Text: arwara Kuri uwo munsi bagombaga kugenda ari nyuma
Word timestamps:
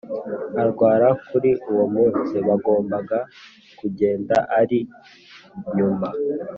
arwara 0.61 1.07
Kuri 1.27 1.49
uwo 1.71 1.85
munsi 1.95 2.35
bagombaga 2.47 3.19
kugenda 3.79 4.35
ari 4.59 4.79
nyuma 5.75 6.07